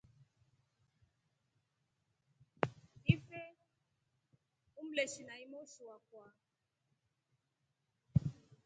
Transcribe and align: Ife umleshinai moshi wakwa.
Ife 3.13 3.43
umleshinai 4.81 5.43
moshi 5.51 5.81
wakwa. 5.87 6.25